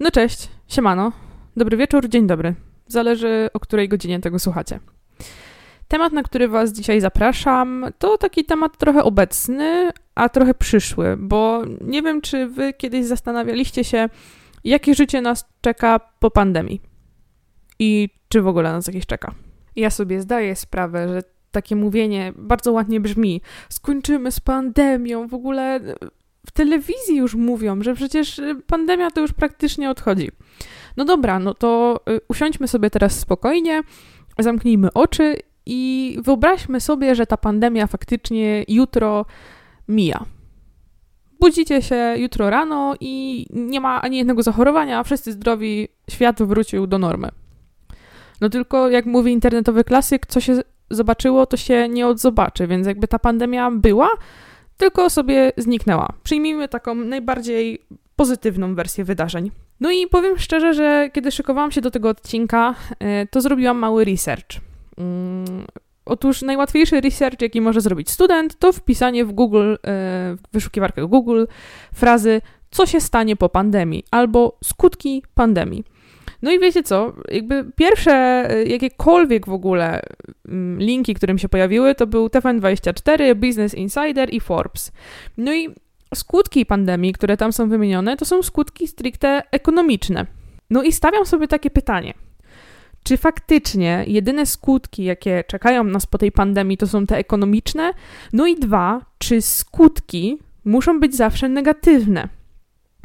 [0.00, 1.12] No cześć, siemano.
[1.56, 2.54] Dobry wieczór, dzień dobry.
[2.86, 4.80] Zależy o której godzinie tego słuchacie.
[5.88, 11.62] Temat, na który Was dzisiaj zapraszam, to taki temat trochę obecny, a trochę przyszły, bo
[11.80, 14.08] nie wiem, czy Wy kiedyś zastanawialiście się,
[14.64, 16.80] jakie życie nas czeka po pandemii
[17.78, 19.34] i czy w ogóle nas jakieś czeka.
[19.76, 23.40] Ja sobie zdaję sprawę, że takie mówienie bardzo ładnie brzmi.
[23.68, 25.80] Skończymy z pandemią, w ogóle
[26.46, 30.30] w telewizji już mówią, że przecież pandemia to już praktycznie odchodzi.
[30.96, 33.82] No dobra, no to y, usiądźmy sobie teraz spokojnie,
[34.38, 35.36] zamknijmy oczy
[35.66, 39.26] i wyobraźmy sobie, że ta pandemia faktycznie jutro
[39.88, 40.24] mija.
[41.40, 46.98] Budzicie się jutro rano i nie ma ani jednego zachorowania, wszyscy zdrowi, świat wrócił do
[46.98, 47.28] normy.
[48.40, 50.60] No tylko, jak mówi internetowy klasyk, co się
[50.90, 54.08] zobaczyło, to się nie odzobaczy, więc jakby ta pandemia była,
[54.76, 56.08] tylko sobie zniknęła.
[56.22, 57.82] Przyjmijmy taką najbardziej
[58.16, 59.50] pozytywną wersję wydarzeń.
[59.80, 64.04] No i powiem szczerze, że kiedy szykowałam się do tego odcinka, e, to zrobiłam mały
[64.04, 64.60] research.
[64.98, 65.66] Mm,
[66.04, 69.76] otóż najłatwiejszy research, jaki może zrobić student, to wpisanie w Google, e,
[70.36, 71.44] w wyszukiwarkę Google
[71.94, 72.40] frazy
[72.70, 75.84] co się stanie po pandemii albo skutki pandemii.
[76.46, 78.12] No i wiecie co, jakby pierwsze
[78.50, 80.02] e, jakiekolwiek w ogóle
[80.48, 84.92] mm, linki, które mi się pojawiły, to był TFN24, Business Insider i Forbes.
[85.36, 85.68] No i
[86.14, 90.26] skutki pandemii, które tam są wymienione, to są skutki stricte ekonomiczne.
[90.70, 92.14] No i stawiam sobie takie pytanie.
[93.02, 97.92] Czy faktycznie jedyne skutki, jakie czekają nas po tej pandemii, to są te ekonomiczne?
[98.32, 102.35] No i dwa, czy skutki muszą być zawsze negatywne?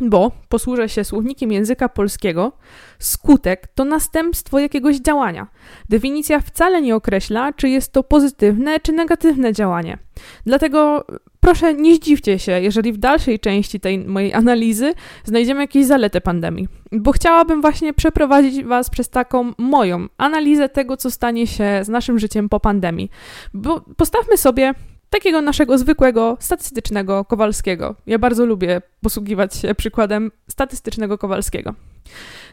[0.02, 2.52] Bo, posłużę się słownikiem języka polskiego,
[2.99, 5.47] skutek to następstwo jakiegoś działania.
[5.89, 9.97] Definicja wcale nie określa, czy jest to pozytywne czy negatywne działanie.
[10.45, 11.05] Dlatego
[11.39, 16.67] proszę nie zdziwcie się, jeżeli w dalszej części tej mojej analizy znajdziemy jakieś zalety pandemii,
[16.91, 22.19] bo chciałabym właśnie przeprowadzić Was przez taką moją analizę tego, co stanie się z naszym
[22.19, 23.09] życiem po pandemii.
[23.53, 24.73] Bo postawmy sobie
[25.11, 27.95] takiego naszego zwykłego, statystycznego Kowalskiego.
[28.07, 31.73] Ja bardzo lubię posługiwać się przykładem statystycznego Kowalskiego.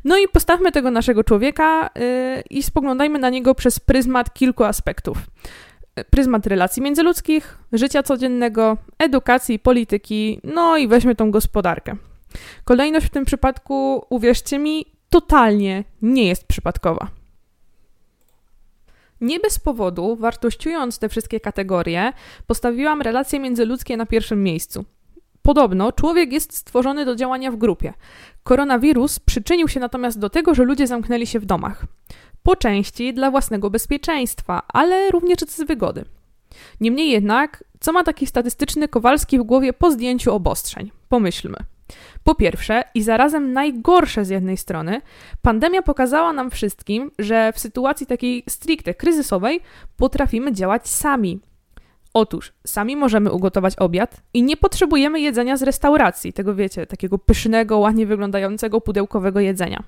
[0.04, 5.18] No i postawmy tego naszego człowieka yy, i spoglądajmy na niego przez pryzmat kilku aspektów.
[6.10, 11.96] Pryzmat relacji międzyludzkich, życia codziennego, edukacji, polityki, no i weźmy tą gospodarkę.
[12.64, 17.17] Kolejność w tym przypadku, uwierzcie mi, totalnie nie jest przypadkowa.
[19.20, 22.12] Nie bez powodu, wartościując te wszystkie kategorie,
[22.46, 24.84] postawiłam relacje międzyludzkie na pierwszym miejscu.
[25.42, 27.94] Podobno człowiek jest stworzony do działania w grupie.
[28.42, 31.84] Koronawirus przyczynił się natomiast do tego, że ludzie zamknęli się w domach.
[32.42, 36.04] Po części dla własnego bezpieczeństwa, ale również z wygody.
[36.80, 40.90] Niemniej jednak, co ma taki statystyczny Kowalski w głowie po zdjęciu obostrzeń?
[41.08, 41.56] Pomyślmy.
[42.28, 45.00] Po pierwsze, i zarazem najgorsze z jednej strony,
[45.42, 49.60] pandemia pokazała nam wszystkim, że w sytuacji takiej stricte kryzysowej
[49.96, 51.40] potrafimy działać sami.
[52.14, 57.78] Otóż sami możemy ugotować obiad i nie potrzebujemy jedzenia z restauracji, tego wiecie, takiego pysznego,
[57.78, 59.82] ładnie wyglądającego pudełkowego jedzenia.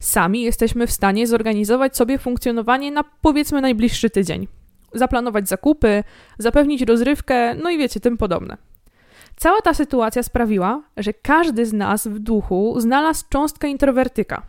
[0.00, 4.48] Sami jesteśmy w stanie zorganizować sobie funkcjonowanie na powiedzmy najbliższy tydzień.
[4.92, 6.04] Zaplanować zakupy,
[6.38, 8.56] zapewnić rozrywkę, no i wiecie, tym podobne.
[9.36, 14.42] Cała ta sytuacja sprawiła, że każdy z nas w duchu znalazł cząstkę introwertyka.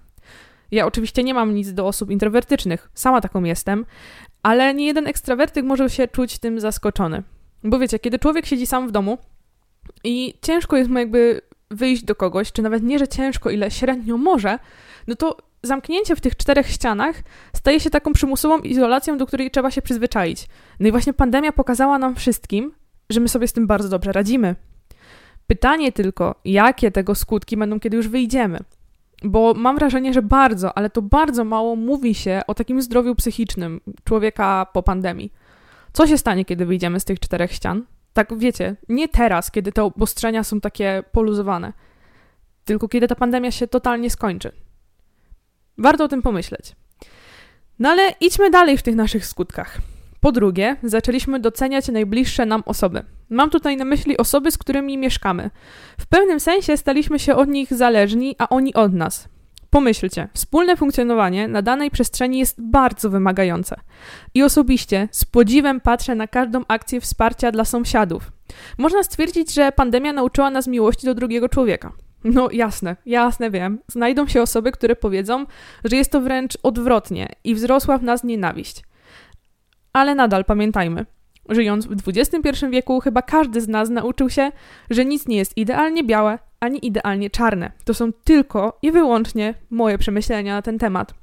[0.72, 3.86] Ja oczywiście nie mam nic do osób introwertycznych, sama taką jestem,
[4.44, 7.24] ale nie jeden ekstrawertyk może się czuć tym zaskoczony.
[7.64, 9.18] Bo wiecie, kiedy człowiek siedzi sam w domu
[10.04, 11.42] i ciężko jest mu jakby
[11.72, 14.60] wyjść do kogoś, czy nawet nie, że ciężko, ile średnio może,
[15.08, 17.16] no to zamknięcie w tych czterech ścianach
[17.54, 20.48] staje się taką przymusową izolacją, do której trzeba się przyzwyczaić.
[20.80, 22.72] No i właśnie pandemia pokazała nam wszystkim,
[23.10, 24.56] że my sobie z tym bardzo dobrze radzimy.
[25.48, 28.60] Pytanie tylko, jakie tego skutki będą, kiedy już wyjdziemy.
[29.24, 33.82] Bo mam wrażenie, że bardzo, ale to bardzo mało mówi się o takim zdrowiu psychicznym
[34.04, 35.34] człowieka po pandemii.
[35.94, 37.86] Co się stanie, kiedy wyjdziemy z tych czterech ścian?
[38.14, 41.74] Tak wiecie, nie teraz, kiedy te obostrzenia są takie poluzowane,
[42.66, 44.52] tylko kiedy ta pandemia się totalnie skończy.
[45.78, 46.76] Warto o tym pomyśleć.
[47.80, 49.78] No ale idźmy dalej w tych naszych skutkach.
[50.20, 53.04] Po drugie, zaczęliśmy doceniać najbliższe nam osoby.
[53.30, 55.50] Mam tutaj na myśli osoby, z którymi mieszkamy.
[56.00, 59.30] W pewnym sensie staliśmy się od nich zależni, a oni od nas.
[59.70, 63.76] Pomyślcie, wspólne funkcjonowanie na danej przestrzeni jest bardzo wymagające.
[64.34, 68.32] I osobiście z podziwem patrzę na każdą akcję wsparcia dla sąsiadów.
[68.78, 71.92] Można stwierdzić, że pandemia nauczyła nas miłości do drugiego człowieka.
[72.24, 73.80] No jasne, jasne wiem.
[73.88, 75.46] Znajdą się osoby, które powiedzą,
[75.84, 78.84] że jest to wręcz odwrotnie i wzrosła w nas nienawiść.
[79.94, 81.06] Ale nadal pamiętajmy,
[81.50, 84.52] żyjąc w XXI wieku, chyba każdy z nas nauczył się,
[84.90, 87.72] że nic nie jest idealnie białe ani idealnie czarne.
[87.84, 91.14] To są tylko i wyłącznie moje przemyślenia na ten temat.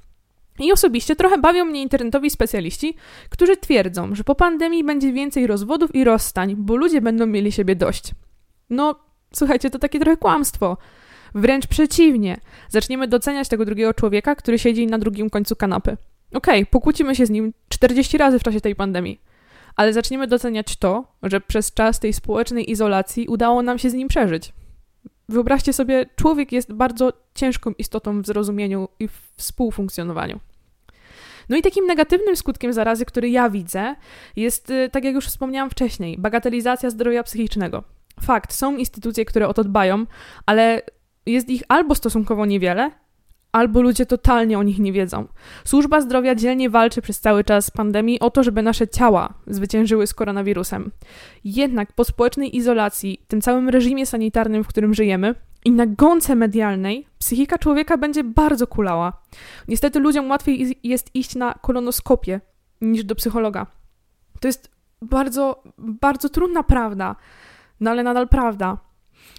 [0.59, 2.95] I osobiście trochę bawią mnie internetowi specjaliści,
[3.29, 7.75] którzy twierdzą, że po pandemii będzie więcej rozwodów i rozstań, bo ludzie będą mieli siebie
[7.75, 8.11] dość.
[8.69, 8.95] No,
[9.33, 10.77] słuchajcie, to takie trochę kłamstwo.
[11.35, 12.37] Wręcz przeciwnie.
[12.69, 15.97] Zaczniemy doceniać tego drugiego człowieka, który siedzi na drugim końcu kanapy.
[16.33, 19.21] Okej, okay, pokłócimy się z nim 40 razy w czasie tej pandemii,
[19.75, 24.07] ale zaczniemy doceniać to, że przez czas tej społecznej izolacji udało nam się z nim
[24.07, 24.53] przeżyć.
[25.29, 30.39] Wyobraźcie sobie, człowiek jest bardzo ciężką istotą w zrozumieniu i w współfunkcjonowaniu.
[31.49, 33.95] No i takim negatywnym skutkiem zarazy, który ja widzę,
[34.35, 37.83] jest, y, tak jak już wspomniałam wcześniej, bagatelizacja zdrowia psychicznego.
[38.21, 40.05] Fakt, są instytucje, które o to dbają,
[40.45, 40.81] ale
[41.25, 42.91] jest ich albo stosunkowo niewiele,
[43.53, 45.27] albo ludzie totalnie o nich nie wiedzą.
[45.65, 50.13] Służba zdrowia dzielnie walczy przez cały czas pandemii o to, żeby nasze ciała zwyciężyły z
[50.13, 50.91] koronawirusem.
[51.43, 55.35] Jednak po społecznej izolacji, tym całym reżimie sanitarnym, w którym żyjemy,
[55.65, 59.21] i na gące medialnej psychika człowieka będzie bardzo kulała.
[59.67, 62.41] Niestety ludziom łatwiej jest iść na kolonoskopię
[62.81, 63.67] niż do psychologa.
[64.39, 64.71] To jest
[65.01, 67.15] bardzo, bardzo trudna prawda,
[67.79, 68.77] no ale nadal prawda.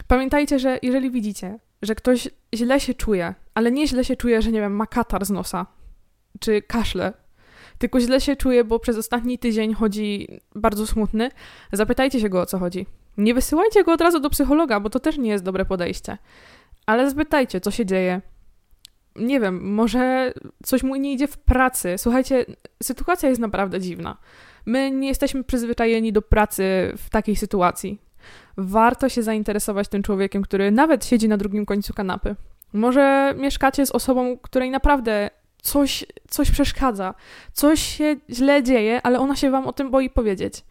[0.09, 4.53] Pamiętajcie, że jeżeli widzicie, że ktoś źle się czuje, ale nie źle się czuje, że
[4.53, 5.67] nie wiem, ma katar z nosa
[6.41, 7.13] czy kaszle,
[7.79, 11.31] tylko źle się czuje, bo przez ostatni tydzień chodzi bardzo smutny,
[11.73, 12.87] zapytajcie się go o co chodzi.
[13.17, 16.19] Nie wysyłajcie go od razu do psychologa, bo to też nie jest dobre podejście.
[16.87, 18.21] Ale zapytajcie, co się dzieje.
[19.17, 20.33] Nie wiem, może
[20.65, 21.95] coś mu nie idzie w pracy.
[21.99, 22.47] Słuchajcie,
[22.83, 24.17] sytuacja jest naprawdę dziwna.
[24.67, 27.99] My nie jesteśmy przyzwyczajeni do pracy w takiej sytuacji
[28.57, 32.37] warto się zainteresować tym człowiekiem, który nawet siedzi na drugim końcu kanapy.
[32.75, 35.31] Może mieszkacie z osobą, której naprawdę
[35.63, 37.15] coś, coś przeszkadza,
[37.53, 40.65] coś się źle dzieje, ale ona się wam o tym boi powiedzieć.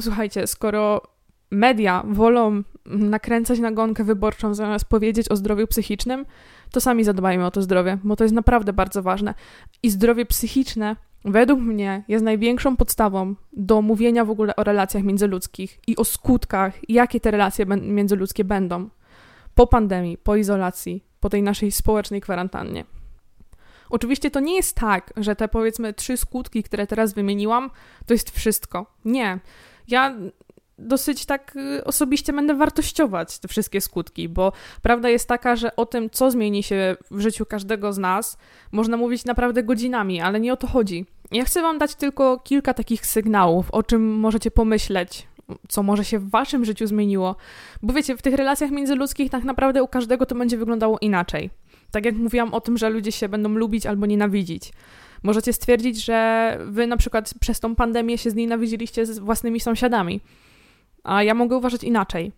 [0.00, 1.02] Słuchajcie, skoro
[1.50, 6.26] media wolą nakręcać nagonkę wyborczą zamiast powiedzieć o zdrowiu psychicznym,
[6.70, 9.34] to sami zadbajmy o to zdrowie, bo to jest naprawdę bardzo ważne.
[9.82, 15.80] I zdrowie psychiczne według mnie jest największą podstawą do mówienia w ogóle o relacjach międzyludzkich
[15.86, 18.88] i o skutkach, jakie te relacje międzyludzkie będą
[19.54, 22.84] po pandemii, po izolacji, po tej naszej społecznej kwarantannie.
[23.90, 27.70] Oczywiście to nie jest tak, że te powiedzmy trzy skutki, które teraz wymieniłam,
[28.06, 28.86] to jest wszystko.
[29.04, 29.38] Nie.
[29.88, 30.14] Ja
[30.80, 34.52] dosyć tak y, osobiście będę wartościować te wszystkie skutki, bo
[34.82, 38.38] prawda jest taka, że o tym, co zmieni się w życiu każdego z nas,
[38.72, 41.06] można mówić naprawdę godzinami, ale nie o to chodzi.
[41.32, 45.26] Ja chcę Wam dać tylko kilka takich sygnałów, o czym możecie pomyśleć,
[45.68, 47.36] co może się w Waszym życiu zmieniło,
[47.82, 51.50] bo wiecie, w tych relacjach międzyludzkich tak naprawdę u każdego to będzie wyglądało inaczej.
[51.90, 54.72] Tak jak mówiłam o tym, że ludzie się będą lubić albo nienawidzić.
[55.22, 60.20] Możecie stwierdzić, że wy na przykład przez tą pandemię się znienawidziliście z własnymi sąsiadami
[61.04, 62.32] a ja mogę uważać inaczej.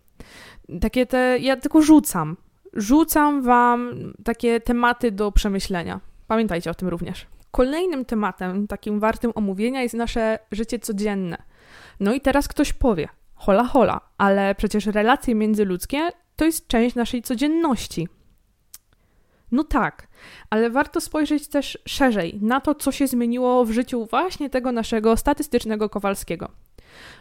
[0.81, 2.37] Takie te, ja tylko rzucam.
[2.73, 6.01] Rzucam wam takie tematy do przemyślenia.
[6.27, 7.27] Pamiętajcie o tym również.
[7.51, 11.43] Kolejnym tematem, takim wartym omówienia, jest nasze życie codzienne.
[12.01, 17.23] No i teraz ktoś powie: hola, hola, ale przecież relacje międzyludzkie to jest część naszej
[17.23, 18.09] codzienności.
[19.53, 20.09] No tak,
[20.51, 25.17] ale warto spojrzeć też szerzej na to, co się zmieniło w życiu właśnie tego naszego
[25.17, 26.49] statystycznego Kowalskiego.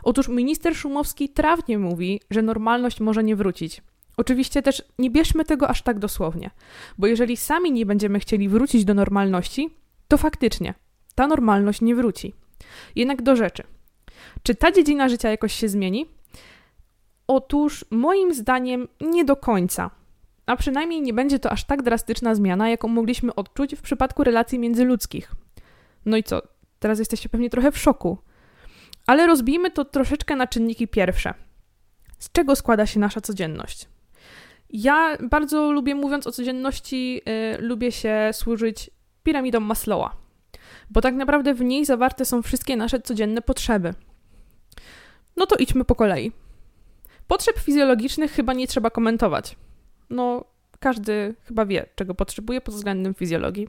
[0.03, 3.81] Otóż minister Szumowski trawnie mówi, że normalność może nie wrócić.
[4.18, 6.51] Oczywiście też nie bierzmy tego aż tak dosłownie,
[6.97, 9.69] bo jeżeli sami nie będziemy chcieli wrócić do normalności,
[10.07, 10.73] to faktycznie
[11.16, 12.33] ta normalność nie wróci.
[12.95, 13.63] Jednak do rzeczy.
[14.44, 16.06] Czy ta dziedzina życia jakoś się zmieni?
[17.28, 19.92] Otóż moim zdaniem nie do końca.
[20.45, 24.59] A przynajmniej nie będzie to aż tak drastyczna zmiana, jaką mogliśmy odczuć w przypadku relacji
[24.59, 25.31] międzyludzkich.
[26.06, 26.42] No i co?
[26.80, 28.18] Teraz jesteście pewnie trochę w szoku.
[29.07, 31.33] Ale rozbijmy to troszeczkę na czynniki pierwsze.
[32.19, 33.90] Z czego składa się nasza codzienność?
[34.69, 38.90] Ja bardzo lubię, mówiąc o codzienności, yy, lubię się służyć
[39.23, 40.16] piramidą Maslowa,
[40.90, 43.94] bo tak naprawdę w niej zawarte są wszystkie nasze codzienne potrzeby.
[45.38, 46.31] No to idźmy po kolei.
[47.28, 49.56] Potrzeb fizjologicznych chyba nie trzeba komentować.
[50.09, 50.45] No,
[50.80, 53.68] każdy chyba wie, czego potrzebuje pod względem fizjologii.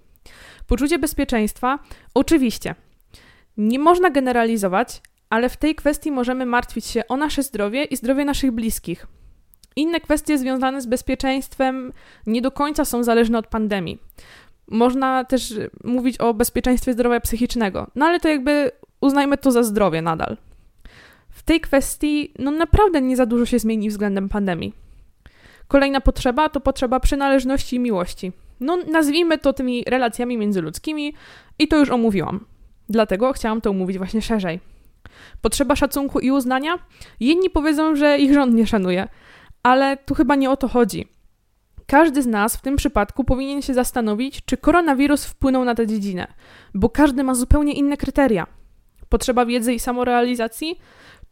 [0.67, 1.79] Poczucie bezpieczeństwa,
[2.15, 2.75] oczywiście.
[3.57, 8.25] Nie można generalizować, ale w tej kwestii możemy martwić się o nasze zdrowie i zdrowie
[8.25, 9.07] naszych bliskich.
[9.77, 11.93] Inne kwestie związane z bezpieczeństwem
[12.27, 13.99] nie do końca są zależne od pandemii.
[14.69, 15.55] Można też
[15.85, 20.37] mówić o bezpieczeństwie zdrowia psychicznego, no ale to jakby uznajmy to za zdrowie nadal.
[21.43, 24.73] W tej kwestii no naprawdę nie za dużo się zmieni względem pandemii.
[25.69, 28.33] Kolejna potrzeba to potrzeba przynależności i miłości.
[28.61, 31.15] No nazwijmy to tymi relacjami międzyludzkimi
[31.59, 32.45] i to już omówiłam.
[32.89, 34.61] Dlatego chciałam to omówić właśnie szerzej.
[35.41, 36.79] Potrzeba szacunku i uznania?
[37.21, 39.09] Inni powiedzą, że ich rząd nie szanuje,
[39.63, 41.09] ale tu chyba nie o to chodzi.
[41.87, 46.27] każdy z nas w tym przypadku powinien się zastanowić, czy koronawirus wpłynął na tę dziedzinę,
[46.75, 48.47] bo każdy ma zupełnie inne kryteria.
[49.09, 50.79] Potrzeba wiedzy i samorealizacji?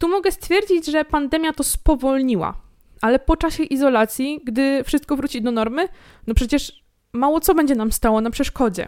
[0.01, 2.53] Tu mogę stwierdzić, że pandemia to spowolniła,
[3.01, 5.87] ale po czasie izolacji, gdy wszystko wróci do normy,
[6.27, 8.87] no przecież mało co będzie nam stało na przeszkodzie.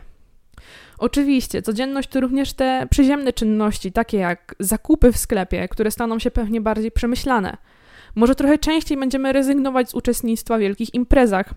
[0.98, 6.32] Oczywiście, codzienność to również te przyziemne czynności, takie jak zakupy w sklepie, które staną się
[6.32, 7.58] pewnie bardziej przemyślane.
[8.15, 11.53] Może trochę częściej będziemy rezygnować z uczestnictwa w wielkich imprezach,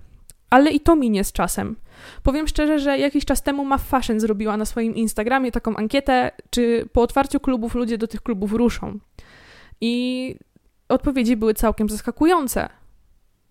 [0.51, 1.77] ale i to minie z czasem.
[2.23, 6.89] Powiem szczerze, że jakiś czas temu Ma Fashion zrobiła na swoim Instagramie taką ankietę, czy
[6.93, 8.99] po otwarciu klubów ludzie do tych klubów ruszą.
[9.81, 10.37] I
[10.89, 12.69] odpowiedzi były całkiem zaskakujące,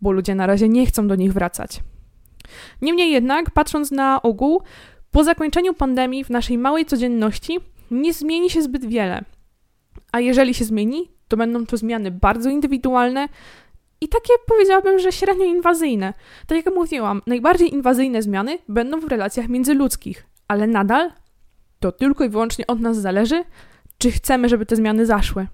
[0.01, 1.79] bo ludzie na razie nie chcą do nich wracać.
[2.81, 4.61] Niemniej jednak, patrząc na ogół,
[5.11, 7.59] po zakończeniu pandemii w naszej małej codzienności
[7.91, 9.23] nie zmieni się zbyt wiele.
[10.11, 13.29] A jeżeli się zmieni, to będą to zmiany bardzo indywidualne
[14.01, 16.13] i takie powiedziałabym, że średnio inwazyjne.
[16.47, 21.11] Tak jak mówiłam, najbardziej inwazyjne zmiany będą w relacjach międzyludzkich, ale nadal
[21.79, 23.43] to tylko i wyłącznie od nas zależy,
[23.97, 25.47] czy chcemy, żeby te zmiany zaszły.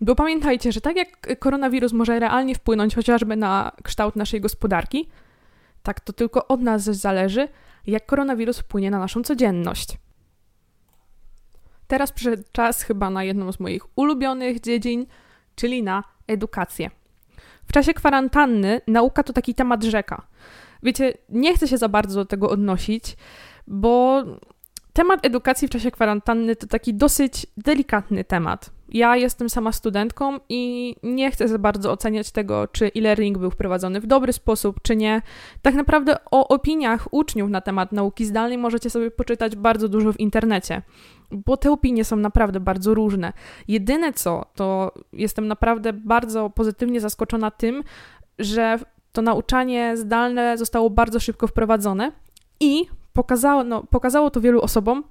[0.00, 5.08] Bo pamiętajcie, że tak jak koronawirus może realnie wpłynąć chociażby na kształt naszej gospodarki,
[5.82, 7.48] tak to tylko od nas zależy,
[7.86, 9.98] jak koronawirus wpłynie na naszą codzienność.
[11.86, 15.06] Teraz przyszedł czas chyba na jedną z moich ulubionych dziedzin,
[15.54, 16.90] czyli na edukację.
[17.66, 20.26] W czasie kwarantanny nauka to taki temat rzeka.
[20.82, 23.16] Wiecie, nie chcę się za bardzo do tego odnosić,
[23.66, 24.24] bo
[24.94, 28.70] temat edukacji w czasie kwarantanny to taki dosyć delikatny temat.
[28.88, 34.00] Ja jestem sama studentką i nie chcę za bardzo oceniać tego, czy e-learning był wprowadzony
[34.00, 35.22] w dobry sposób, czy nie.
[35.62, 40.20] Tak naprawdę o opiniach uczniów na temat nauki zdalnej możecie sobie poczytać bardzo dużo w
[40.20, 40.82] internecie,
[41.30, 43.32] bo te opinie są naprawdę bardzo różne.
[43.68, 47.82] Jedyne co, to jestem naprawdę bardzo pozytywnie zaskoczona tym,
[48.38, 48.78] że
[49.12, 52.12] to nauczanie zdalne zostało bardzo szybko wprowadzone
[52.60, 55.04] i pokazało, no, pokazało to wielu osobom,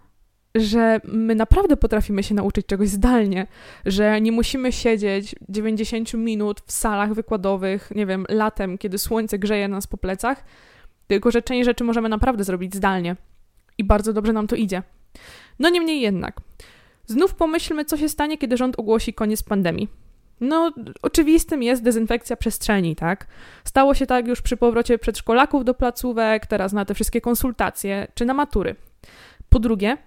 [0.55, 3.48] że my naprawdę potrafimy się nauczyć czegoś zdalnie,
[3.86, 9.67] że nie musimy siedzieć 90 minut w salach wykładowych, nie wiem, latem, kiedy słońce grzeje
[9.67, 10.43] nas po plecach,
[11.07, 13.15] tylko że część rzeczy możemy naprawdę zrobić zdalnie
[13.77, 14.83] i bardzo dobrze nam to idzie.
[15.60, 16.41] No niemniej jednak,
[17.05, 20.02] znów pomyślmy, co się stanie, kiedy rząd ogłosi koniec pandemii.
[20.43, 20.71] No,
[21.01, 23.27] oczywistym jest dezynfekcja przestrzeni, tak?
[23.63, 28.25] Stało się tak już przy powrocie przedszkolaków do placówek, teraz na te wszystkie konsultacje czy
[28.25, 28.75] na matury.
[29.50, 29.97] Po drugie,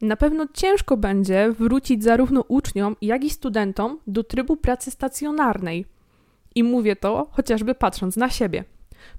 [0.00, 5.86] Na pewno ciężko będzie wrócić zarówno uczniom, jak i studentom do trybu pracy stacjonarnej.
[6.54, 8.64] I mówię to chociażby patrząc na siebie.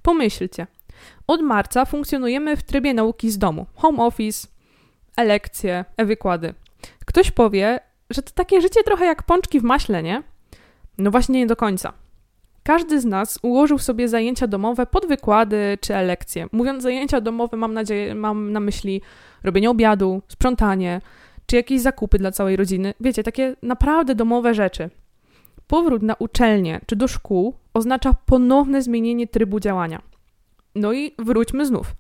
[0.02, 0.68] Pomyślcie,
[1.28, 4.48] od marca funkcjonujemy w trybie nauki z domu, home office,
[5.18, 6.54] e-lekcje, e-wykłady.
[7.06, 7.80] Ktoś powie,
[8.10, 10.24] że to takie życie trochę jak pączki w maśle, nie?
[10.98, 11.94] No właśnie nie do końca.
[12.64, 16.48] Każdy z nas ułożył sobie zajęcia domowe pod wykłady czy lekcje.
[16.52, 19.02] Mówiąc zajęcia domowe, mam, nadzieję, mam na myśli
[19.44, 21.02] robienie obiadu, sprzątanie,
[21.46, 22.94] czy jakieś zakupy dla całej rodziny.
[23.00, 24.90] Wiecie, takie naprawdę domowe rzeczy.
[25.68, 30.02] Powrót na uczelnię czy do szkół oznacza ponowne zmienienie trybu działania.
[30.76, 31.96] No i wróćmy znów.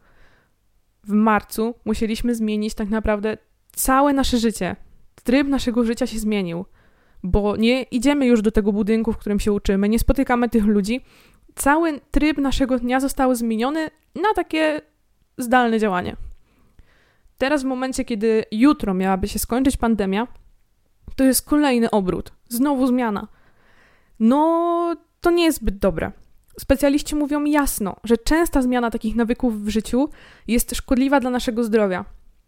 [1.03, 3.37] W marcu musieliśmy zmienić tak naprawdę
[3.71, 4.75] całe nasze życie.
[5.23, 6.65] Tryb naszego życia się zmienił
[7.23, 11.01] bo nie idziemy już do tego budynku, w którym się uczymy, nie spotykamy tych ludzi.
[11.55, 14.81] Cały tryb naszego dnia został zmieniony na takie
[15.37, 16.15] zdalne działanie.
[17.37, 20.27] Teraz, w momencie, kiedy jutro miałaby się skończyć pandemia,
[21.15, 23.27] to jest kolejny obrót, znowu zmiana.
[24.19, 26.11] No, to nie jest zbyt dobre.
[26.59, 30.09] Specjaliści mówią jasno, że częsta zmiana takich nawyków w życiu
[30.47, 32.05] jest szkodliwa dla naszego zdrowia.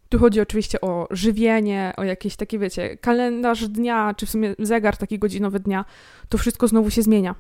[0.10, 4.98] Tu chodzi oczywiście o żywienie, o jakieś takie, wiecie, kalendarz dnia, czy w sumie zegar
[4.98, 5.86] taki godzinowy dnia.
[6.30, 7.36] To wszystko znowu się zmienia.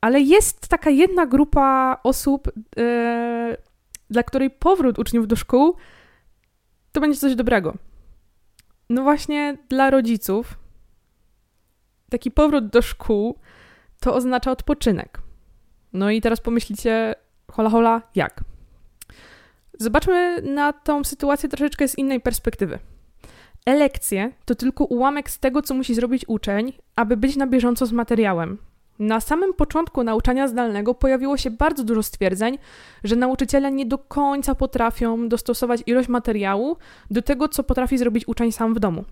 [0.00, 3.56] Ale jest taka jedna grupa osób, yy,
[4.10, 5.76] dla której powrót uczniów do szkół
[6.92, 7.74] to będzie coś dobrego.
[8.90, 10.58] No właśnie dla rodziców
[12.10, 13.38] taki powrót do szkół
[14.00, 15.20] to oznacza odpoczynek.
[15.92, 17.14] No i teraz pomyślicie,
[17.52, 18.44] hola hola, jak?
[19.78, 22.78] Zobaczmy na tą sytuację troszeczkę z innej perspektywy.
[23.66, 27.92] Elekcje to tylko ułamek z tego, co musi zrobić uczeń, aby być na bieżąco z
[27.92, 28.58] materiałem.
[28.98, 32.58] Na samym początku nauczania zdalnego pojawiło się bardzo dużo stwierdzeń,
[33.04, 36.76] że nauczyciele nie do końca potrafią dostosować ilość materiału
[37.10, 39.04] do tego, co potrafi zrobić uczeń sam w domu.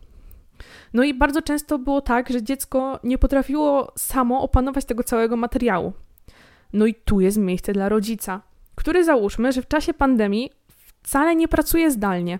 [0.94, 5.92] No i bardzo często było tak, że dziecko nie potrafiło samo opanować tego całego materiału.
[6.72, 8.42] No i tu jest miejsce dla rodzica,
[8.74, 10.50] który załóżmy, że w czasie pandemii
[11.02, 12.38] wcale nie pracuje zdalnie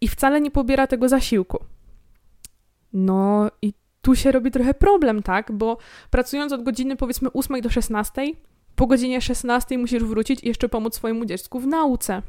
[0.00, 1.64] i wcale nie pobiera tego zasiłku.
[2.92, 5.52] No i tu się robi trochę problem, tak?
[5.52, 5.78] Bo
[6.10, 8.22] pracując od godziny powiedzmy 8 do 16,
[8.76, 12.22] po godzinie 16 musisz wrócić i jeszcze pomóc swojemu dziecku w nauce.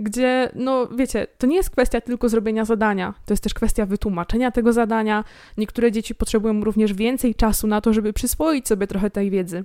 [0.00, 4.50] Gdzie, no wiecie, to nie jest kwestia tylko zrobienia zadania, to jest też kwestia wytłumaczenia
[4.50, 5.24] tego zadania.
[5.56, 9.64] Niektóre dzieci potrzebują również więcej czasu na to, żeby przyswoić sobie trochę tej wiedzy.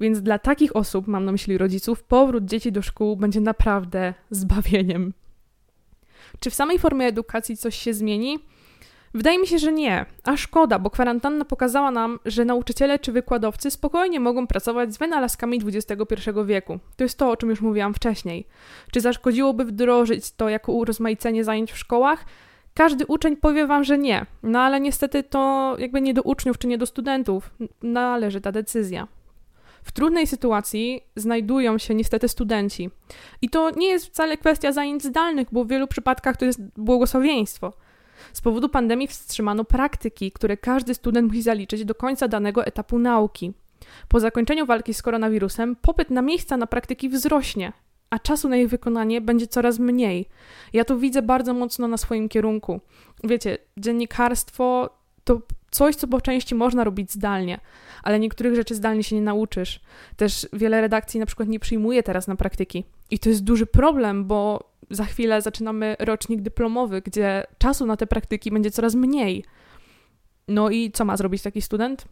[0.00, 5.12] Więc dla takich osób, mam na myśli rodziców, powrót dzieci do szkół będzie naprawdę zbawieniem.
[6.40, 8.38] Czy w samej formie edukacji coś się zmieni?
[9.14, 13.70] Wydaje mi się, że nie, a szkoda, bo kwarantanna pokazała nam, że nauczyciele czy wykładowcy
[13.70, 16.78] spokojnie mogą pracować z wynalazkami XXI wieku.
[16.96, 18.46] To jest to, o czym już mówiłam wcześniej.
[18.92, 22.24] Czy zaszkodziłoby wdrożyć to jako urozmaicenie zajęć w szkołach?
[22.74, 26.66] Każdy uczeń powie wam, że nie, no ale niestety to jakby nie do uczniów czy
[26.66, 27.50] nie do studentów
[27.82, 29.08] należy ta decyzja.
[29.82, 32.90] W trudnej sytuacji znajdują się niestety studenci.
[33.42, 37.72] I to nie jest wcale kwestia zajęć zdalnych, bo w wielu przypadkach to jest błogosławieństwo.
[38.32, 43.52] Z powodu pandemii wstrzymano praktyki, które każdy student musi zaliczyć do końca danego etapu nauki.
[44.08, 47.72] Po zakończeniu walki z koronawirusem popyt na miejsca na praktyki wzrośnie,
[48.10, 50.28] a czasu na ich wykonanie będzie coraz mniej.
[50.72, 52.80] Ja to widzę bardzo mocno na swoim kierunku.
[53.24, 54.90] Wiecie, dziennikarstwo
[55.24, 57.60] to coś, co po części można robić zdalnie,
[58.02, 59.80] ale niektórych rzeczy zdalnie się nie nauczysz.
[60.16, 62.84] Też wiele redakcji na przykład nie przyjmuje teraz na praktyki.
[63.10, 68.06] I to jest duży problem, bo za chwilę zaczynamy rocznik dyplomowy, gdzie czasu na te
[68.06, 69.44] praktyki będzie coraz mniej.
[70.48, 72.04] No i co ma zrobić taki student?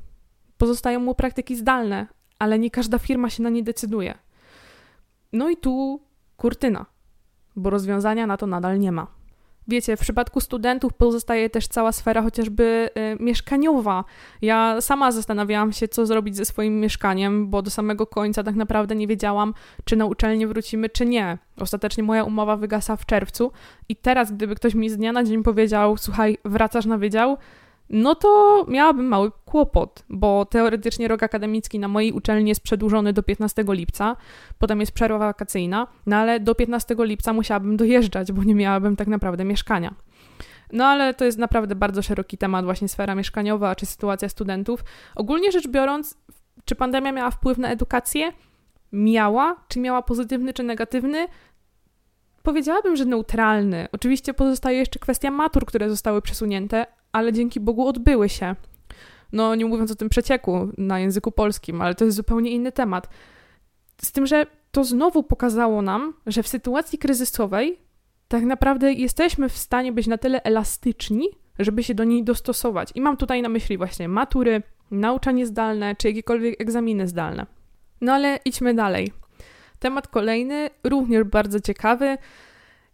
[0.58, 2.06] Pozostają mu praktyki zdalne,
[2.38, 4.18] ale nie każda firma się na nie decyduje.
[5.32, 6.00] No i tu
[6.37, 6.87] kurtyna,
[7.56, 9.17] bo rozwiązania na to nadal nie ma.
[9.68, 14.04] Wiecie, w przypadku studentów pozostaje też cała sfera chociażby y, mieszkaniowa.
[14.42, 18.94] Ja sama zastanawiałam się, co zrobić ze swoim mieszkaniem, bo do samego końca tak naprawdę
[18.94, 21.38] nie wiedziałam, czy na uczelnię wrócimy, czy nie.
[21.60, 23.52] Ostatecznie moja umowa wygasa w czerwcu
[23.88, 27.37] i teraz, gdyby ktoś mi z dnia na dzień powiedział, słuchaj, wracasz na wydział,
[27.90, 33.22] no to miałabym mały kłopot, bo teoretycznie rok akademicki na mojej uczelni jest przedłużony do
[33.22, 34.16] 15 lipca,
[34.59, 39.09] potem jest przerwa wakacyjna, no ale do 15 lipca musiałabym dojeżdżać, bo nie miałabym tak
[39.09, 39.94] naprawdę mieszkania.
[40.72, 44.85] No ale to jest naprawdę bardzo szeroki temat, właśnie sfera mieszkaniowa czy sytuacja studentów.
[45.14, 46.16] Ogólnie rzecz biorąc,
[46.64, 48.33] czy pandemia miała wpływ na edukację?
[48.92, 49.57] Miała.
[49.68, 51.27] Czy miała pozytywny czy negatywny?
[52.42, 53.88] Powiedziałabym, że neutralny.
[53.92, 58.57] Oczywiście pozostaje jeszcze kwestia matur, które zostały przesunięte, ale dzięki Bogu odbyły się.
[59.33, 63.09] No, nie mówiąc o tym przecieku na języku polskim, ale to jest zupełnie inny temat.
[64.03, 67.79] Z tym, że to znowu pokazało nam, że w sytuacji kryzysowej
[68.29, 72.90] tak naprawdę jesteśmy w stanie być na tyle elastyczni, żeby się do niej dostosować.
[72.94, 77.47] I mam tutaj na myśli właśnie matury, nauczanie zdalne czy jakiekolwiek egzaminy zdalne.
[78.01, 79.12] No ale idźmy dalej.
[79.79, 82.18] Temat kolejny, również bardzo ciekawy.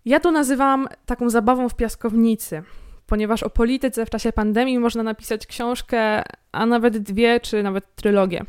[0.05, 2.63] Ja to nazywam taką zabawą w piaskownicy
[3.07, 8.45] ponieważ o polityce w czasie pandemii można napisać książkę, a nawet dwie, czy nawet trylogię.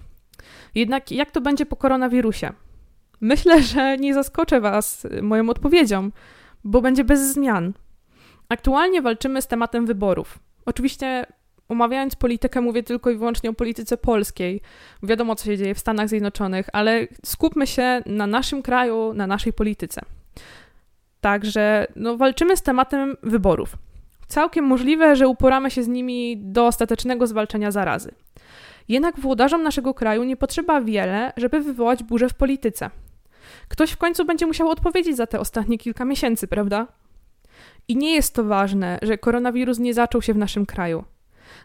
[0.76, 2.54] Jednak jak to będzie po koronawirusie?
[3.22, 6.10] Myślę, że nie zaskoczę Was moją odpowiedzią,
[6.64, 7.74] bo będzie bez zmian.
[8.50, 10.40] Aktualnie walczymy z tematem wyborów.
[10.66, 11.26] Oczywiście
[11.70, 14.62] omawiając politykę, mówię tylko i wyłącznie o polityce polskiej.
[15.04, 19.54] Wiadomo, co się dzieje w Stanach Zjednoczonych, ale skupmy się na naszym kraju, na naszej
[19.54, 20.02] polityce.
[21.22, 23.78] Także no, walczymy z tematem wyborów.
[24.28, 28.12] Całkiem możliwe, że uporamy się z nimi do ostatecznego zwalczenia zarazy.
[28.88, 32.90] Jednak włodarzom naszego kraju nie potrzeba wiele, żeby wywołać burzę w polityce.
[33.68, 36.88] Ktoś w końcu będzie musiał odpowiedzieć za te ostatnie kilka miesięcy, prawda?
[37.88, 41.04] I nie jest to ważne, że koronawirus nie zaczął się w naszym kraju.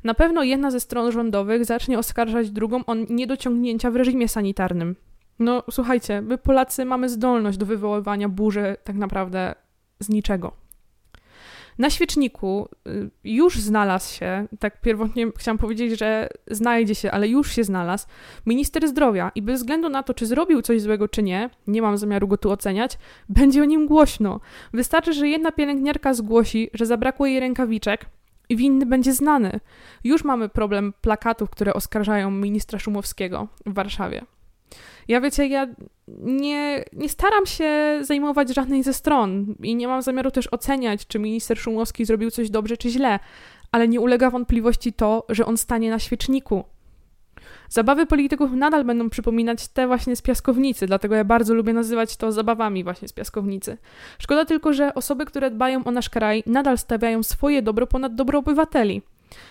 [0.04, 4.96] Na pewno jedna ze stron rządowych zacznie oskarżać drugą o niedociągnięcia w reżimie sanitarnym.
[5.38, 9.54] No słuchajcie, my Polacy mamy zdolność do wywoływania burzy tak naprawdę
[10.00, 10.59] z niczego.
[11.80, 17.52] Na świeczniku y, już znalazł się, tak pierwotnie chciałam powiedzieć, że znajdzie się, ale już
[17.52, 18.06] się znalazł,
[18.46, 21.98] minister zdrowia i bez względu na to, czy zrobił coś złego, czy nie, nie mam
[21.98, 24.40] zamiaru go tu oceniać, będzie o nim głośno.
[24.72, 28.06] Wystarczy, że jedna pielęgniarka zgłosi, że zabrakło jej rękawiczek,
[28.48, 29.60] i winny będzie znany.
[30.04, 34.24] Już mamy problem plakatów, które oskarżają ministra Szumowskiego w Warszawie.
[35.08, 35.66] Ja wiecie, ja
[36.18, 41.18] nie, nie staram się zajmować żadnej ze stron i nie mam zamiaru też oceniać, czy
[41.18, 43.18] minister Szumowski zrobił coś dobrze czy źle,
[43.72, 46.64] ale nie ulega wątpliwości to, że on stanie na świeczniku.
[47.68, 52.32] Zabawy polityków nadal będą przypominać te właśnie z piaskownicy, dlatego ja bardzo lubię nazywać to
[52.32, 53.78] zabawami właśnie z piaskownicy.
[54.18, 58.38] Szkoda tylko, że osoby, które dbają o nasz kraj, nadal stawiają swoje dobro ponad dobro
[58.38, 59.02] obywateli.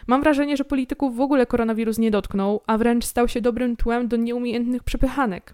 [0.08, 4.08] Mam wrażenie, że polityków w ogóle koronawirus nie dotknął, a wręcz stał się dobrym tłem
[4.08, 5.54] do nieumiejętnych przepychanek.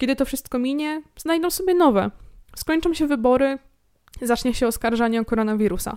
[0.00, 2.10] Kiedy to wszystko minie, znajdą sobie nowe.
[2.56, 3.58] Skończą się wybory,
[4.22, 5.96] zacznie się oskarżanie o koronawirusa.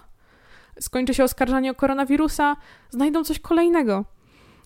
[0.80, 2.56] Skończy się oskarżanie o koronawirusa,
[2.90, 4.06] znajdą coś kolejnego.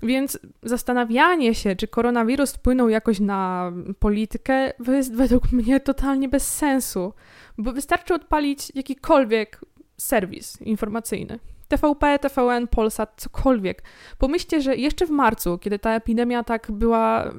[0.03, 7.13] Więc zastanawianie się, czy koronawirus wpłynął jakoś na politykę, jest według mnie totalnie bez sensu,
[7.57, 9.61] bo wystarczy odpalić jakikolwiek
[9.97, 11.39] serwis informacyjny.
[11.67, 13.83] TVP, TVN, Polsat, cokolwiek.
[14.17, 17.33] Pomyślcie, że jeszcze w marcu, kiedy ta epidemia tak była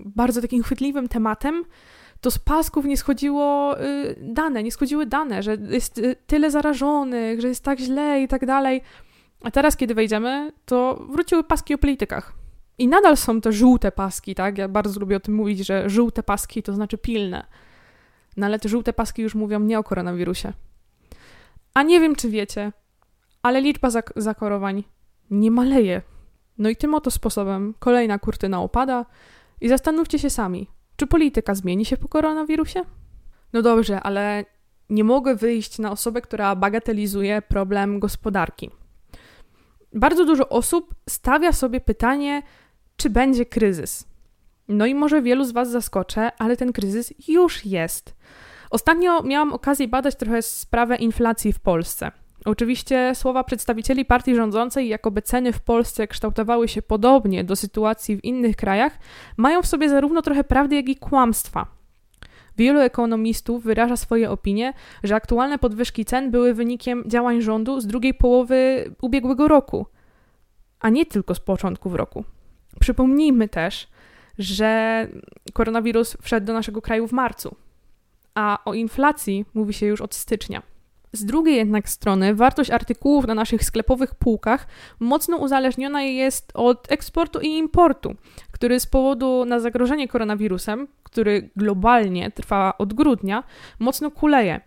[0.00, 1.64] bardzo takim chwytliwym tematem,
[2.20, 7.40] to z pasków nie schodziło y, dane, nie schodziły dane, że jest y, tyle zarażonych,
[7.40, 8.82] że jest tak źle i tak dalej.
[9.42, 12.32] A teraz, kiedy wejdziemy, to wróciły paski o politykach.
[12.78, 14.58] I nadal są te żółte paski, tak?
[14.58, 17.46] Ja bardzo lubię o tym mówić, że żółte paski to znaczy pilne.
[18.36, 20.52] No ale te żółte paski już mówią nie o koronawirusie.
[21.74, 22.72] A nie wiem, czy wiecie,
[23.42, 24.84] ale liczba zak- zakorowań
[25.30, 26.02] nie maleje.
[26.58, 29.06] No i tym oto sposobem kolejna kurtyna opada
[29.60, 32.80] i zastanówcie się sami, czy polityka zmieni się po koronawirusie?
[33.52, 34.44] No dobrze, ale
[34.90, 38.70] nie mogę wyjść na osobę, która bagatelizuje problem gospodarki.
[39.92, 42.42] Bardzo dużo osób stawia sobie pytanie,
[42.96, 44.04] czy będzie kryzys.
[44.68, 48.14] No i może wielu z Was zaskoczę, ale ten kryzys już jest.
[48.70, 52.12] Ostatnio miałam okazję badać trochę sprawę inflacji w Polsce.
[52.44, 58.24] Oczywiście słowa przedstawicieli partii rządzącej, jakoby ceny w Polsce kształtowały się podobnie do sytuacji w
[58.24, 58.98] innych krajach,
[59.36, 61.66] mają w sobie zarówno trochę prawdy, jak i kłamstwa.
[62.56, 68.14] Wielu ekonomistów wyraża swoje opinie, że aktualne podwyżki cen były wynikiem działań rządu z drugiej
[68.14, 69.86] połowy ubiegłego roku,
[70.80, 72.24] a nie tylko z początków roku.
[72.80, 73.88] Przypomnijmy też,
[74.38, 75.08] że
[75.52, 77.56] koronawirus wszedł do naszego kraju w marcu,
[78.34, 80.73] a o inflacji mówi się już od stycznia.
[81.14, 84.66] Z drugiej jednak strony wartość artykułów na naszych sklepowych półkach
[85.00, 88.14] mocno uzależniona jest od eksportu i importu,
[88.52, 93.44] który z powodu na zagrożenie koronawirusem, który globalnie trwa od grudnia,
[93.78, 94.60] mocno kuleje.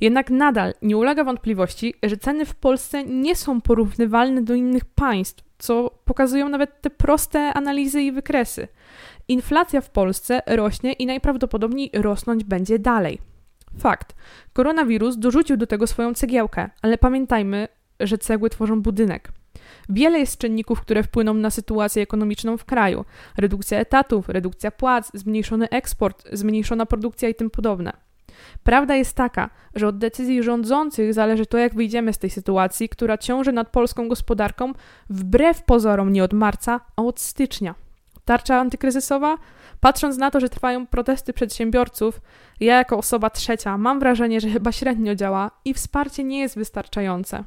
[0.00, 5.44] Jednak nadal nie ulega wątpliwości, że ceny w Polsce nie są porównywalne do innych państw,
[5.58, 8.68] co pokazują nawet te proste analizy i wykresy.
[9.28, 13.31] Inflacja w Polsce rośnie i najprawdopodobniej rosnąć będzie dalej.
[13.78, 14.14] Fakt.
[14.52, 17.68] Koronawirus dorzucił do tego swoją cegiełkę, ale pamiętajmy,
[18.00, 19.32] że cegły tworzą budynek.
[19.88, 23.04] Wiele jest czynników, które wpłyną na sytuację ekonomiczną w kraju:
[23.36, 27.92] redukcja etatów, redukcja płac, zmniejszony eksport, zmniejszona produkcja i tym podobne.
[28.64, 33.18] Prawda jest taka, że od decyzji rządzących zależy to, jak wyjdziemy z tej sytuacji, która
[33.18, 34.72] ciąży nad polską gospodarką
[35.10, 37.74] wbrew pozorom nie od marca, a od stycznia.
[38.24, 39.36] Tarcza antykryzysowa?
[39.82, 42.20] Patrząc na to, że trwają protesty przedsiębiorców,
[42.60, 47.44] ja jako osoba trzecia mam wrażenie, że chyba średnio działa i wsparcie nie jest wystarczające.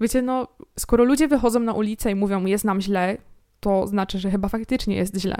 [0.00, 3.16] Wiecie, no, skoro ludzie wychodzą na ulicę i mówią, jest nam źle,
[3.60, 5.36] to znaczy, że chyba faktycznie jest źle.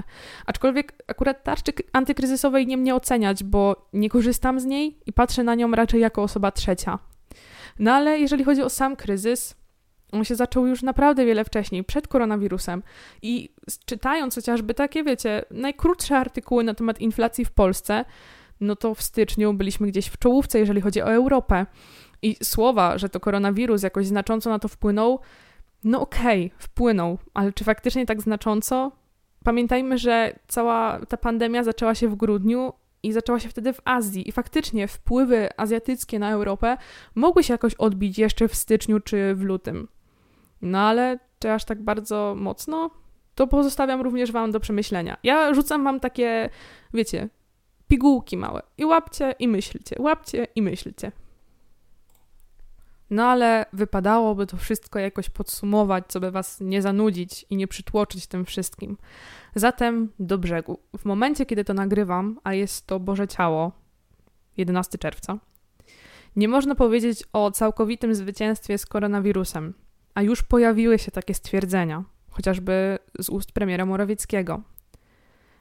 [0.47, 5.55] Aczkolwiek akurat tarczy antykryzysowej nie mnie oceniać, bo nie korzystam z niej i patrzę na
[5.55, 6.99] nią raczej jako osoba trzecia.
[7.79, 9.55] No ale jeżeli chodzi o sam kryzys,
[10.13, 12.83] on się zaczął już naprawdę wiele wcześniej, przed koronawirusem.
[13.23, 13.49] I
[13.85, 18.05] czytając chociażby takie, wiecie, najkrótsze artykuły na temat inflacji w Polsce,
[18.61, 21.67] no to w styczniu byliśmy gdzieś w czołówce, jeżeli chodzi o Europę.
[22.23, 25.21] I słowa, że to koronawirus jakoś znacząco na to wpłynął,
[25.85, 28.93] no okej, okay, wpłynął, ale czy faktycznie tak znacząco?
[29.45, 34.29] Pamiętajmy, że cała ta pandemia zaczęła się w grudniu i zaczęła się wtedy w Azji.
[34.29, 36.77] I faktycznie wpływy azjatyckie na Europę
[37.15, 39.89] mogły się jakoś odbić jeszcze w styczniu czy w lutym.
[40.63, 42.91] No ale czy aż tak bardzo mocno?
[43.35, 45.17] To pozostawiam również Wam do przemyślenia.
[45.23, 46.51] Ja rzucam Wam takie,
[46.95, 47.29] wiecie,
[47.89, 48.63] pigułki małe.
[48.79, 51.13] I łapcie i myślcie, łapcie i myślcie.
[53.11, 58.27] No ale wypadałoby to wszystko jakoś podsumować, co by Was nie zanudzić i nie przytłoczyć
[58.27, 58.97] tym wszystkim.
[59.55, 60.79] Zatem do brzegu.
[60.99, 63.73] W momencie, kiedy to nagrywam, a jest to Boże Ciało,
[64.57, 65.39] 11 czerwca,
[66.37, 69.75] nie można powiedzieć o całkowitym zwycięstwie z koronawirusem,
[70.15, 74.61] a już pojawiły się takie stwierdzenia, chociażby z ust premiera Morawieckiego.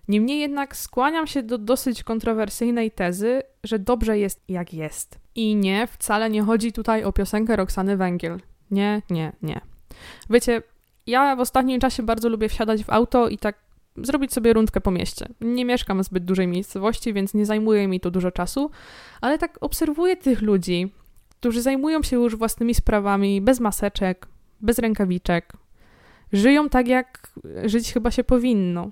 [0.08, 5.20] Niemniej jednak skłaniam się do dosyć kontrowersyjnej tezy, że dobrze jest jak jest.
[5.36, 8.40] I nie, wcale nie chodzi tutaj o piosenkę Roxany Węgiel.
[8.72, 9.62] Nie, nie, nie.
[10.30, 10.62] Wiecie,
[11.08, 13.56] ja w ostatnim czasie bardzo lubię wsiadać w auto i tak
[13.98, 15.28] zrobić sobie rundkę po mieście.
[15.42, 18.72] Nie mieszkam w zbyt dużej miejscowości, więc nie zajmuje mi to dużo czasu,
[19.22, 20.92] ale tak obserwuję tych ludzi,
[21.40, 24.28] którzy zajmują się już własnymi sprawami, bez maseczek,
[24.62, 25.54] bez rękawiczek.
[26.34, 27.34] Żyją tak, jak
[27.66, 28.92] żyć chyba się powinno.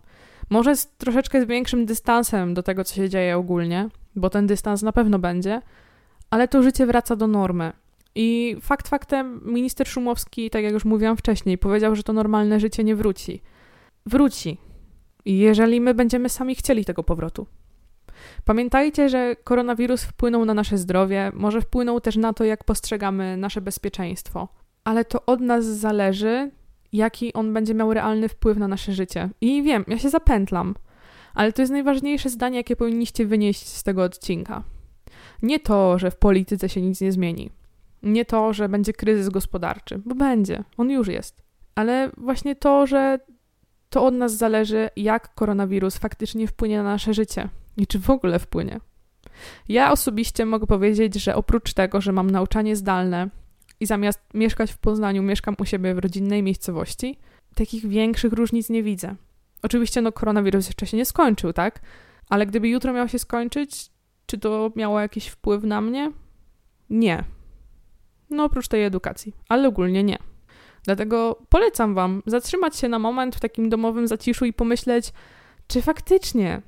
[0.50, 4.82] Może z troszeczkę z większym dystansem do tego, co się dzieje ogólnie, bo ten dystans
[4.82, 5.62] na pewno będzie,
[6.30, 7.74] ale to życie wraca do normy.
[8.16, 12.84] I fakt faktem, minister Szumowski, tak jak już mówiłam wcześniej, powiedział, że to normalne życie
[12.84, 13.42] nie wróci.
[14.06, 14.58] Wróci.
[15.26, 17.48] Jeżeli my będziemy sami chcieli tego powrotu.
[18.46, 23.62] Pamiętajcie, że koronawirus wpłynął na nasze zdrowie, może wpłynął też na to, jak postrzegamy nasze
[23.62, 24.48] bezpieczeństwo,
[24.88, 26.52] ale to od nas zależy,
[26.94, 29.30] jaki on będzie miał realny wpływ na nasze życie.
[29.42, 30.76] I wiem, ja się zapętlam,
[31.34, 34.64] ale to jest najważniejsze zdanie, jakie powinniście wynieść z tego odcinka.
[35.42, 37.50] Nie to, że w polityce się nic nie zmieni.
[38.04, 41.42] Nie to, że będzie kryzys gospodarczy, bo będzie, on już jest.
[41.76, 43.20] Ale właśnie to, że
[43.90, 48.40] to od nas zależy, jak koronawirus faktycznie wpłynie na nasze życie i czy w ogóle
[48.40, 48.80] wpłynie.
[49.70, 53.30] Ja osobiście mogę powiedzieć, że oprócz tego, że mam nauczanie zdalne
[53.80, 57.18] i zamiast mieszkać w Poznaniu, mieszkam u siebie w rodzinnej miejscowości,
[57.56, 59.16] takich większych różnic nie widzę.
[59.64, 61.80] Oczywiście, no, koronawirus jeszcze się nie skończył, tak?
[62.30, 63.90] Ale gdyby jutro miał się skończyć,
[64.26, 66.12] czy to miało jakiś wpływ na mnie?
[66.90, 67.24] Nie.
[68.30, 70.18] No, oprócz tej edukacji, ale ogólnie nie.
[70.84, 75.14] Dlatego polecam Wam zatrzymać się na moment w takim domowym zaciszu i pomyśleć,
[75.68, 76.62] czy faktycznie,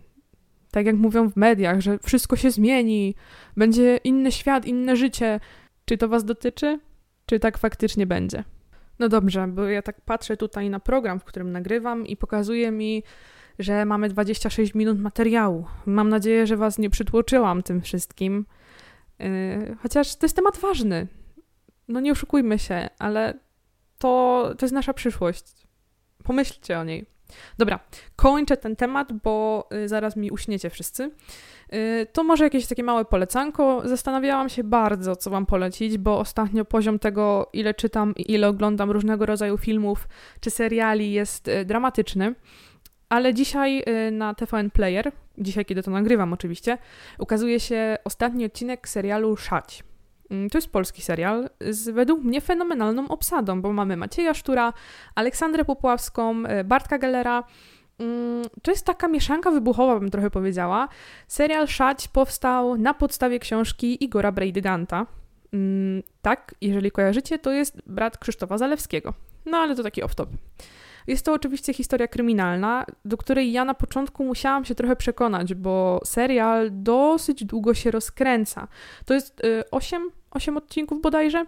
[0.72, 3.16] tak jak mówią w mediach, że wszystko się zmieni,
[3.58, 5.40] będzie inny świat, inne życie,
[5.86, 6.80] czy to Was dotyczy?
[7.30, 8.44] Czy tak faktycznie będzie?
[9.00, 13.04] No dobrze, bo ja tak patrzę tutaj na program, w którym nagrywam i pokazuje mi,
[13.60, 15.66] że mamy 26 minut materiału.
[15.86, 18.46] Mam nadzieję, że Was nie przytłoczyłam tym wszystkim.
[19.20, 21.08] Yy, chociaż to jest temat ważny.
[21.88, 23.34] No nie oszukujmy się, ale
[23.98, 25.68] to, to jest nasza przyszłość.
[26.24, 27.06] Pomyślcie o niej.
[27.58, 27.80] Dobra,
[28.16, 31.12] kończę ten temat, bo y, zaraz mi uśniecie wszyscy.
[31.74, 33.82] Y, to może jakieś takie małe polecanko.
[33.86, 38.92] Zastanawiałam się bardzo, co Wam polecić, bo ostatnio poziom tego, ile czytam i ile oglądam
[38.92, 40.08] różnego rodzaju filmów
[40.40, 42.36] czy seriali, jest y, dramatyczny.
[43.10, 46.78] Ale dzisiaj na TVN Player, dzisiaj kiedy to nagrywam oczywiście,
[47.20, 49.84] ukazuje się ostatni odcinek serialu Szać.
[50.32, 54.74] Mm, to jest polski serial z według mnie fenomenalną obsadą, bo mamy Macieja Sztura,
[55.16, 57.44] Aleksandrę Popławską, e, Bartka Gellera.
[58.00, 60.88] Mm, to jest taka mieszanka wybuchowa, bym trochę powiedziała.
[61.28, 65.06] Serial Szać powstał na podstawie książki Igora Brejdyganta.
[65.54, 69.14] Mm, tak, jeżeli kojarzycie, to jest brat Krzysztofa Zalewskiego.
[69.46, 70.28] No ale to taki off-top.
[71.08, 76.02] Jest to oczywiście historia kryminalna, do której ja na początku musiałam się trochę przekonać, bo
[76.06, 78.68] serial dosyć długo się rozkręca.
[79.06, 81.46] To jest y, 8, 8 odcinków bodajże.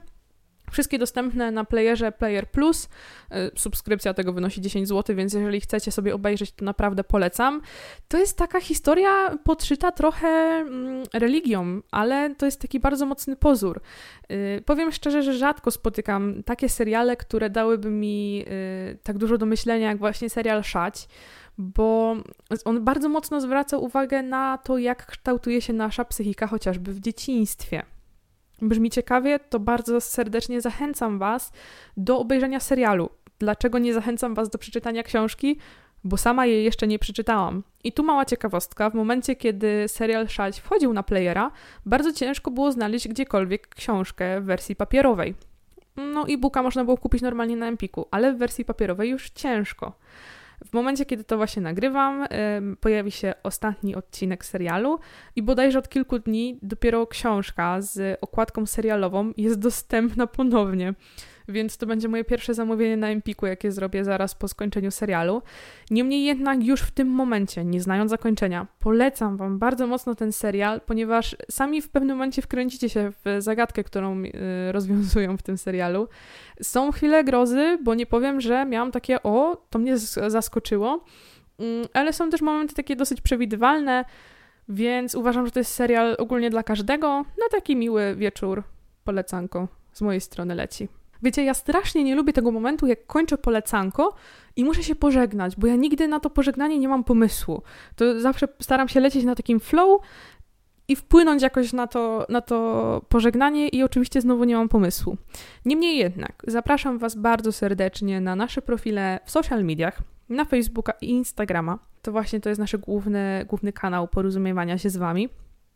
[0.72, 2.89] Wszystkie dostępne na playerze Player Plus.
[3.32, 7.62] E, subskrypcja tego wynosi 10 zł, więc jeżeli chcecie sobie obejrzeć, to naprawdę polecam.
[8.08, 13.82] To jest taka historia podszyta trochę mm, religią, ale to jest taki bardzo mocny pozór.
[14.30, 19.46] E, powiem szczerze, że rzadko spotykam takie seriale, które dałyby mi e, tak dużo do
[19.46, 21.08] myślenia, jak właśnie serial Szać
[21.58, 22.15] bo
[22.65, 27.84] on bardzo mocno zwraca uwagę na to, jak kształtuje się nasza psychika chociażby w dzieciństwie
[28.62, 31.52] brzmi ciekawie, to bardzo serdecznie zachęcam Was
[31.97, 33.10] do obejrzenia serialu.
[33.39, 35.58] Dlaczego nie zachęcam Was do przeczytania książki?
[36.04, 37.63] Bo sama jej jeszcze nie przeczytałam.
[37.84, 38.89] I tu mała ciekawostka.
[38.89, 41.52] W momencie, kiedy serial Szać wchodził na playera,
[41.86, 45.36] bardzo ciężko było znaleźć gdziekolwiek książkę w wersji papierowej.
[45.97, 49.93] No, e-booka można było kupić normalnie na Empiku, ale w wersji papierowej już ciężko.
[50.65, 52.26] W momencie, kiedy to właśnie nagrywam,
[52.80, 55.00] pojawi się ostatni odcinek serialu
[55.36, 60.93] i bodajże od kilku dni dopiero książka z okładką serialową jest dostępna ponownie
[61.51, 65.41] więc to będzie moje pierwsze zamówienie na Empiku, jakie zrobię zaraz po skończeniu serialu.
[65.91, 70.81] Niemniej jednak już w tym momencie, nie znając zakończenia, polecam Wam bardzo mocno ten serial,
[70.81, 74.31] ponieważ sami w pewnym momencie wkręcicie się w zagadkę, którą y,
[74.71, 76.07] rozwiązują w tym serialu.
[76.61, 81.03] Są chwile grozy, bo nie powiem, że miałam takie, o, to mnie zaskoczyło,
[81.59, 84.05] mm, ale są też momenty takie dosyć przewidywalne,
[84.69, 88.63] więc uważam, że to jest serial ogólnie dla każdego, na taki miły wieczór.
[89.03, 91.00] Polecanko z mojej strony leci.
[91.23, 94.15] Wiecie, ja strasznie nie lubię tego momentu, jak kończę polecanko
[94.55, 97.62] i muszę się pożegnać, bo ja nigdy na to pożegnanie nie mam pomysłu.
[97.95, 100.01] To zawsze staram się lecieć na takim flow
[100.88, 105.17] i wpłynąć jakoś na to, na to pożegnanie i oczywiście znowu nie mam pomysłu.
[105.65, 111.10] Niemniej jednak, zapraszam Was bardzo serdecznie na nasze profile w social mediach, na Facebooka i
[111.10, 111.79] Instagrama.
[112.01, 115.29] To właśnie to jest nasz główny, główny kanał porozumiewania się z Wami.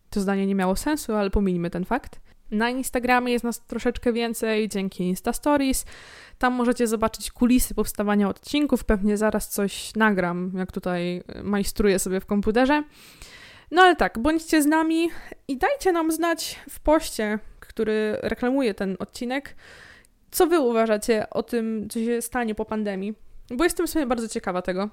[0.10, 2.20] To zdanie nie miało sensu, ale pominijmy ten fakt.
[2.52, 5.86] Na Instagramie jest nas troszeczkę więcej dzięki Insta Stories.
[6.38, 8.84] Tam możecie zobaczyć kulisy powstawania odcinków.
[8.84, 12.84] Pewnie zaraz coś nagram, jak tutaj majstruję sobie w komputerze.
[13.72, 15.10] No ale tak, bądźcie z nami
[15.48, 19.56] i dajcie nam znać w poście, który reklamuje ten odcinek,
[20.32, 23.14] co wy uważacie o tym, co się stanie po pandemii.
[23.50, 24.90] Bo jestem sobie bardzo ciekawa tego,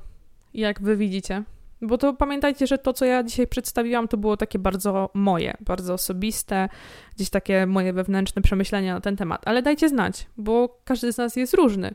[0.54, 1.42] jak wy widzicie.
[1.82, 5.94] Bo to pamiętajcie, że to, co ja dzisiaj przedstawiłam, to było takie bardzo moje, bardzo
[5.94, 6.68] osobiste,
[7.16, 9.42] gdzieś takie moje wewnętrzne przemyślenia na ten temat.
[9.44, 11.94] Ale dajcie znać, bo każdy z nas jest różny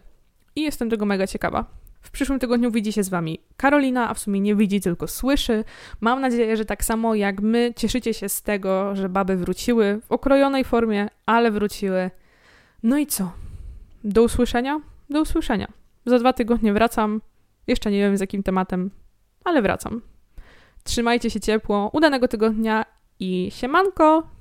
[0.56, 1.66] i jestem tego mega ciekawa.
[2.02, 5.64] W przyszłym tygodniu widzi się z Wami Karolina, a w sumie nie widzi, tylko słyszy.
[6.02, 10.12] Mam nadzieję, że tak samo jak my cieszycie się z tego, że baby wróciły w
[10.12, 12.12] okrojonej formie, ale wróciły.
[12.84, 13.32] No i co?
[14.04, 14.82] Do usłyszenia?
[15.10, 15.68] Do usłyszenia.
[16.06, 17.22] Za dwa tygodnie wracam.
[17.68, 18.90] Jeszcze nie wiem z jakim tematem,
[19.48, 20.02] ale wracam.
[20.84, 22.86] Trzymajcie się ciepło, udanego tygodnia
[23.20, 24.37] i siemanko!